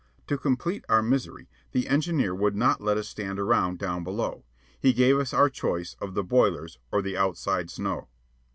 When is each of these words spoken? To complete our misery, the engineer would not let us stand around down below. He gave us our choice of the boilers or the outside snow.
To 0.25 0.35
complete 0.35 0.83
our 0.89 1.03
misery, 1.03 1.47
the 1.73 1.87
engineer 1.87 2.33
would 2.33 2.55
not 2.55 2.81
let 2.81 2.97
us 2.97 3.07
stand 3.07 3.37
around 3.39 3.77
down 3.77 4.03
below. 4.03 4.43
He 4.79 4.93
gave 4.93 5.19
us 5.19 5.31
our 5.31 5.47
choice 5.47 5.95
of 6.01 6.15
the 6.15 6.23
boilers 6.23 6.79
or 6.91 7.03
the 7.03 7.15
outside 7.15 7.69
snow. 7.69 8.07